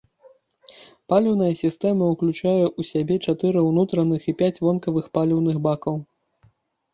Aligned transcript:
Паліўная 1.11 1.49
сістэма 1.59 2.07
ўключае 2.13 2.61
ў 2.69 2.81
сябе 2.93 3.15
чатыры 3.25 3.59
ўнутраных 3.69 4.21
і 4.33 4.37
пяць 4.41 4.61
вонкавых 4.65 5.05
паліўных 5.19 5.55
бакаў. 5.69 5.95